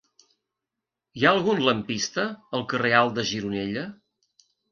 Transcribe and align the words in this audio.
Hi 1.19 1.25
ha 1.25 1.33
algun 1.39 1.61
lampista 1.67 2.25
al 2.59 2.65
carrer 2.73 2.93
Alt 3.01 3.15
de 3.19 3.27
Gironella? 3.33 3.87